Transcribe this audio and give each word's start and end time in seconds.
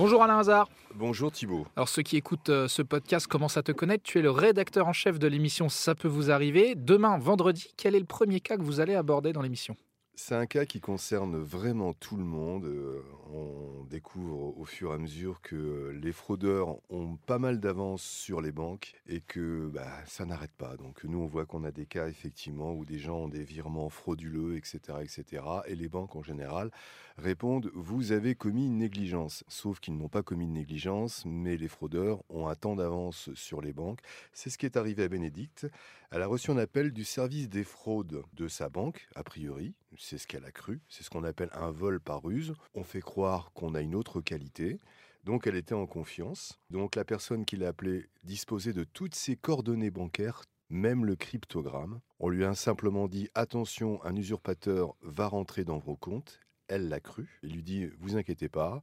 Bonjour 0.00 0.22
Alain 0.22 0.38
Hazard. 0.38 0.70
Bonjour 0.94 1.30
Thibault. 1.30 1.66
Alors 1.76 1.90
ceux 1.90 2.00
qui 2.00 2.16
écoutent 2.16 2.48
euh, 2.48 2.68
ce 2.68 2.80
podcast 2.80 3.26
commencent 3.26 3.58
à 3.58 3.62
te 3.62 3.70
connaître. 3.70 4.02
Tu 4.02 4.18
es 4.18 4.22
le 4.22 4.30
rédacteur 4.30 4.88
en 4.88 4.94
chef 4.94 5.18
de 5.18 5.26
l'émission 5.26 5.68
Ça 5.68 5.94
peut 5.94 6.08
vous 6.08 6.30
arriver. 6.30 6.74
Demain, 6.74 7.18
vendredi, 7.18 7.74
quel 7.76 7.94
est 7.94 7.98
le 7.98 8.06
premier 8.06 8.40
cas 8.40 8.56
que 8.56 8.62
vous 8.62 8.80
allez 8.80 8.94
aborder 8.94 9.34
dans 9.34 9.42
l'émission? 9.42 9.76
C'est 10.22 10.34
un 10.34 10.44
cas 10.46 10.66
qui 10.66 10.80
concerne 10.80 11.38
vraiment 11.38 11.94
tout 11.94 12.16
le 12.18 12.24
monde. 12.24 12.66
Euh, 12.66 13.02
On 13.32 13.84
découvre 13.84 14.58
au 14.58 14.64
fur 14.64 14.90
et 14.90 14.94
à 14.94 14.98
mesure 14.98 15.40
que 15.40 15.96
les 16.00 16.12
fraudeurs 16.12 16.76
ont 16.90 17.16
pas 17.16 17.38
mal 17.38 17.58
d'avance 17.58 18.02
sur 18.02 18.40
les 18.42 18.52
banques 18.52 18.94
et 19.08 19.20
que 19.22 19.68
bah, 19.68 19.90
ça 20.06 20.26
n'arrête 20.26 20.52
pas. 20.52 20.76
Donc 20.76 21.04
nous, 21.04 21.18
on 21.18 21.26
voit 21.26 21.46
qu'on 21.46 21.64
a 21.64 21.70
des 21.72 21.86
cas 21.86 22.06
effectivement 22.08 22.74
où 22.74 22.84
des 22.84 22.98
gens 22.98 23.16
ont 23.16 23.28
des 23.28 23.44
virements 23.44 23.88
frauduleux, 23.88 24.56
etc., 24.56 24.98
etc. 25.00 25.42
Et 25.66 25.74
les 25.74 25.88
banques 25.88 26.14
en 26.16 26.22
général 26.22 26.70
répondent 27.16 27.70
vous 27.74 28.12
avez 28.12 28.34
commis 28.34 28.66
une 28.66 28.78
négligence. 28.78 29.42
Sauf 29.48 29.80
qu'ils 29.80 29.96
n'ont 29.96 30.08
pas 30.08 30.22
commis 30.22 30.46
de 30.46 30.52
négligence, 30.52 31.24
mais 31.24 31.56
les 31.56 31.68
fraudeurs 31.68 32.22
ont 32.28 32.46
un 32.46 32.54
temps 32.54 32.76
d'avance 32.76 33.30
sur 33.34 33.62
les 33.62 33.72
banques. 33.72 34.00
C'est 34.34 34.50
ce 34.50 34.58
qui 34.58 34.66
est 34.66 34.76
arrivé 34.76 35.02
à 35.02 35.08
Bénédicte. 35.08 35.66
Elle 36.10 36.22
a 36.22 36.26
reçu 36.26 36.50
un 36.50 36.58
appel 36.58 36.92
du 36.92 37.04
service 37.04 37.48
des 37.48 37.64
fraudes 37.64 38.22
de 38.34 38.48
sa 38.48 38.68
banque, 38.68 39.08
a 39.14 39.24
priori. 39.24 39.74
C'est 39.96 40.18
ce 40.18 40.26
qu'elle 40.26 40.44
a 40.44 40.52
cru. 40.52 40.80
C'est 40.88 41.02
ce 41.02 41.10
qu'on 41.10 41.24
appelle 41.24 41.50
un 41.52 41.70
vol 41.70 42.00
par 42.00 42.22
ruse. 42.22 42.54
On 42.74 42.84
fait 42.84 43.00
croire 43.00 43.52
qu'on 43.52 43.74
a 43.74 43.80
une 43.80 43.94
autre 43.94 44.20
qualité. 44.20 44.78
Donc 45.24 45.46
elle 45.46 45.56
était 45.56 45.74
en 45.74 45.86
confiance. 45.86 46.58
Donc 46.70 46.96
la 46.96 47.04
personne 47.04 47.44
qui 47.44 47.56
l'a 47.56 47.68
appelée 47.68 48.08
disposait 48.24 48.72
de 48.72 48.84
toutes 48.84 49.14
ses 49.14 49.36
coordonnées 49.36 49.90
bancaires, 49.90 50.42
même 50.70 51.04
le 51.04 51.16
cryptogramme. 51.16 52.00
On 52.18 52.28
lui 52.28 52.44
a 52.44 52.54
simplement 52.54 53.08
dit 53.08 53.28
attention, 53.34 54.02
un 54.04 54.16
usurpateur 54.16 54.94
va 55.02 55.26
rentrer 55.26 55.64
dans 55.64 55.78
vos 55.78 55.96
comptes. 55.96 56.40
Elle 56.68 56.88
l'a 56.88 57.00
cru. 57.00 57.40
Il 57.42 57.54
lui 57.54 57.62
dit 57.62 57.86
vous 57.98 58.16
inquiétez 58.16 58.48
pas. 58.48 58.82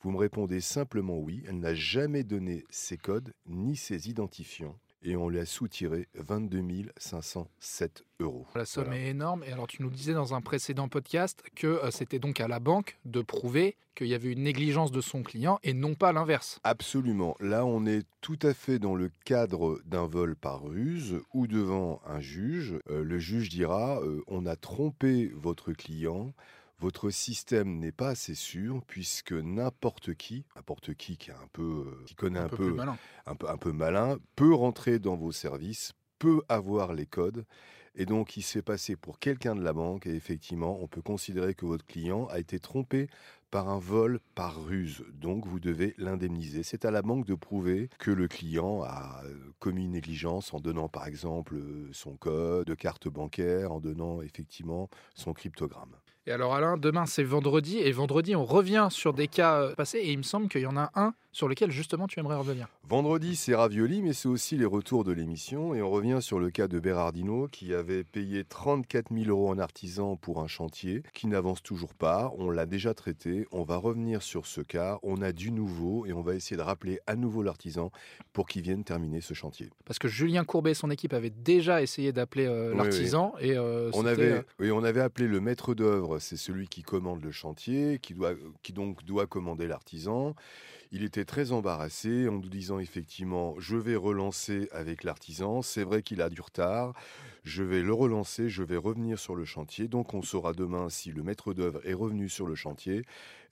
Vous 0.00 0.10
me 0.10 0.18
répondez 0.18 0.60
simplement 0.60 1.18
oui. 1.18 1.42
Elle 1.48 1.58
n'a 1.58 1.74
jamais 1.74 2.22
donné 2.22 2.64
ses 2.70 2.98
codes 2.98 3.32
ni 3.46 3.76
ses 3.76 4.08
identifiants. 4.08 4.78
Et 5.02 5.16
on 5.16 5.28
lui 5.28 5.38
a 5.38 5.46
soutiré 5.46 6.08
22 6.14 6.62
507 6.96 8.04
euros. 8.20 8.46
La 8.54 8.64
somme 8.64 8.86
Voilà. 8.86 9.00
est 9.00 9.08
énorme. 9.08 9.44
Et 9.44 9.52
alors 9.52 9.66
tu 9.68 9.82
nous 9.82 9.90
disais 9.90 10.12
dans 10.12 10.34
un 10.34 10.40
précédent 10.40 10.88
podcast 10.88 11.42
que 11.54 11.66
euh, 11.66 11.90
c'était 11.90 12.18
donc 12.18 12.40
à 12.40 12.48
la 12.48 12.58
banque 12.60 12.98
de 13.04 13.22
prouver 13.22 13.76
qu'il 13.94 14.08
y 14.08 14.14
avait 14.14 14.32
une 14.32 14.42
négligence 14.42 14.90
de 14.92 15.00
son 15.00 15.22
client 15.22 15.58
et 15.62 15.72
non 15.72 15.94
pas 15.94 16.12
l'inverse. 16.12 16.60
Absolument. 16.64 17.36
Là, 17.40 17.64
on 17.64 17.86
est 17.86 18.06
tout 18.20 18.38
à 18.42 18.54
fait 18.54 18.78
dans 18.78 18.94
le 18.94 19.10
cadre 19.24 19.80
d'un 19.84 20.06
vol 20.06 20.36
par 20.36 20.62
ruse 20.64 21.20
ou 21.32 21.46
devant 21.46 22.00
un 22.06 22.20
juge. 22.20 22.78
Euh, 22.90 23.02
le 23.04 23.18
juge 23.18 23.48
dira 23.48 24.00
euh, 24.02 24.22
on 24.26 24.46
a 24.46 24.56
trompé 24.56 25.30
votre 25.34 25.72
client. 25.72 26.32
Votre 26.80 27.10
système 27.10 27.78
n'est 27.78 27.92
pas 27.92 28.10
assez 28.10 28.34
sûr 28.34 28.82
puisque 28.86 29.32
n'importe 29.32 30.14
qui, 30.14 30.44
n'importe 30.54 30.94
qui 30.94 31.16
qui, 31.16 31.30
est 31.30 31.34
un 31.34 31.48
peu, 31.52 31.86
euh, 31.86 32.04
qui 32.06 32.14
connaît 32.14 32.38
un, 32.38 32.44
Un 32.44 32.48
peu 32.48 32.76
un 33.26 33.34
peu, 33.34 33.48
un 33.48 33.56
peu 33.56 33.72
malin, 33.72 34.18
peut 34.36 34.54
rentrer 34.54 35.00
dans 35.00 35.16
vos 35.16 35.32
services, 35.32 35.92
peut 36.18 36.42
avoir 36.48 36.92
les 36.92 37.06
codes. 37.06 37.44
Et 37.96 38.06
donc, 38.06 38.36
il 38.36 38.42
se 38.42 38.52
fait 38.52 38.62
passer 38.62 38.94
pour 38.94 39.18
quelqu'un 39.18 39.56
de 39.56 39.62
la 39.62 39.72
banque. 39.72 40.06
Et 40.06 40.14
effectivement, 40.14 40.78
on 40.80 40.86
peut 40.86 41.02
considérer 41.02 41.54
que 41.54 41.66
votre 41.66 41.84
client 41.84 42.26
a 42.26 42.38
été 42.38 42.60
trompé 42.60 43.08
par 43.50 43.68
un 43.68 43.78
vol 43.78 44.20
par 44.34 44.64
ruse. 44.64 45.04
Donc, 45.12 45.46
vous 45.46 45.60
devez 45.60 45.94
l'indemniser. 45.98 46.62
C'est 46.62 46.84
à 46.84 46.90
la 46.90 47.02
banque 47.02 47.26
de 47.26 47.34
prouver 47.34 47.88
que 47.98 48.10
le 48.10 48.28
client 48.28 48.82
a 48.82 49.22
euh, 49.24 49.34
commis 49.58 49.84
une 49.84 49.92
négligence 49.92 50.52
en 50.54 50.60
donnant, 50.60 50.88
par 50.88 51.06
exemple, 51.06 51.54
euh, 51.56 51.88
son 51.92 52.16
code 52.16 52.66
de 52.66 52.74
carte 52.74 53.08
bancaire, 53.08 53.72
en 53.72 53.80
donnant 53.80 54.22
effectivement 54.22 54.88
son 55.14 55.32
cryptogramme. 55.32 55.96
Et 56.28 56.30
alors 56.30 56.54
Alain, 56.54 56.76
demain 56.76 57.06
c'est 57.06 57.24
vendredi. 57.24 57.78
Et 57.78 57.90
vendredi, 57.90 58.36
on 58.36 58.44
revient 58.44 58.88
sur 58.90 59.14
des 59.14 59.28
cas 59.28 59.62
euh, 59.62 59.74
passés. 59.74 59.96
Et 59.96 60.12
il 60.12 60.18
me 60.18 60.22
semble 60.22 60.48
qu'il 60.48 60.60
y 60.60 60.66
en 60.66 60.76
a 60.76 60.90
un 60.94 61.14
sur 61.32 61.48
lequel 61.48 61.70
justement 61.70 62.06
tu 62.06 62.20
aimerais 62.20 62.36
revenir. 62.36 62.68
Vendredi, 62.86 63.34
c'est 63.34 63.54
Ravioli, 63.54 64.02
mais 64.02 64.12
c'est 64.12 64.28
aussi 64.28 64.58
les 64.58 64.66
retours 64.66 65.04
de 65.04 65.12
l'émission. 65.12 65.74
Et 65.74 65.80
on 65.80 65.88
revient 65.88 66.18
sur 66.20 66.38
le 66.38 66.50
cas 66.50 66.68
de 66.68 66.80
Berardino, 66.80 67.48
qui 67.50 67.72
avait 67.72 68.04
payé 68.04 68.44
34 68.44 69.06
000 69.10 69.30
euros 69.30 69.48
en 69.48 69.58
artisan 69.58 70.16
pour 70.16 70.40
un 70.40 70.48
chantier, 70.48 71.02
qui 71.14 71.28
n'avance 71.28 71.62
toujours 71.62 71.94
pas. 71.94 72.30
On 72.36 72.50
l'a 72.50 72.66
déjà 72.66 72.92
traité. 72.92 73.37
On 73.52 73.62
va 73.62 73.76
revenir 73.76 74.22
sur 74.22 74.46
ce 74.46 74.60
cas. 74.60 74.98
On 75.02 75.22
a 75.22 75.32
du 75.32 75.50
nouveau 75.50 76.06
et 76.06 76.12
on 76.12 76.22
va 76.22 76.34
essayer 76.34 76.56
de 76.56 76.62
rappeler 76.62 76.98
à 77.06 77.16
nouveau 77.16 77.42
l'artisan 77.42 77.90
pour 78.32 78.46
qu'il 78.46 78.62
vienne 78.62 78.84
terminer 78.84 79.20
ce 79.20 79.34
chantier. 79.34 79.70
Parce 79.84 79.98
que 79.98 80.08
Julien 80.08 80.44
Courbet 80.44 80.72
et 80.72 80.74
son 80.74 80.90
équipe 80.90 81.12
avaient 81.12 81.30
déjà 81.30 81.82
essayé 81.82 82.12
d'appeler 82.12 82.46
euh, 82.46 82.72
Oui, 82.72 82.78
l'artisan. 82.78 83.34
Et 83.40 83.56
euh, 83.56 83.90
On 83.94 83.98
c'était, 83.98 84.08
avait, 84.08 84.32
euh, 84.32 84.42
oui, 84.58 84.70
on 84.70 84.84
avait 84.84 85.00
appelé 85.00 85.28
le 85.28 85.40
maître 85.40 85.74
d'œuvre, 85.74 86.18
c'est 86.18 86.36
celui 86.36 86.68
qui 86.68 86.82
commande 86.82 87.22
le 87.22 87.32
chantier, 87.32 87.98
qui, 88.00 88.14
doit, 88.14 88.34
qui 88.62 88.72
donc 88.72 89.04
doit 89.04 89.26
commander 89.26 89.66
l'artisan. 89.66 90.34
Il 90.90 91.04
était 91.04 91.26
très 91.26 91.52
embarrassé 91.52 92.28
en 92.28 92.32
nous 92.32 92.48
disant 92.48 92.78
effectivement, 92.78 93.54
je 93.58 93.76
vais 93.76 93.96
relancer 93.96 94.68
avec 94.72 95.04
l'artisan, 95.04 95.60
c'est 95.60 95.84
vrai 95.84 96.02
qu'il 96.02 96.22
a 96.22 96.30
du 96.30 96.40
retard, 96.40 96.94
je 97.44 97.62
vais 97.62 97.82
le 97.82 97.92
relancer, 97.92 98.48
je 98.48 98.62
vais 98.62 98.76
revenir 98.76 99.18
sur 99.18 99.34
le 99.34 99.44
chantier, 99.44 99.88
donc 99.88 100.14
on 100.14 100.22
saura 100.22 100.52
demain 100.52 100.88
si 100.88 101.12
le 101.12 101.22
maître 101.22 101.54
d'œuvre 101.54 101.80
est 101.84 101.94
revenu 101.94 102.28
sur 102.28 102.46
le 102.46 102.54
chantier 102.54 103.02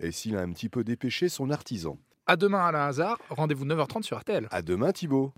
et 0.00 0.12
s'il 0.12 0.36
a 0.36 0.40
un 0.40 0.52
petit 0.52 0.68
peu 0.68 0.84
dépêché 0.84 1.28
son 1.28 1.50
artisan. 1.50 1.98
À 2.26 2.36
demain 2.36 2.66
Alain 2.66 2.86
Hazard. 2.86 3.18
Rendez-vous 3.30 3.64
9h30 3.64 4.02
sur 4.02 4.18
RTL. 4.18 4.48
À 4.50 4.62
demain 4.62 4.92
Thibault 4.92 5.32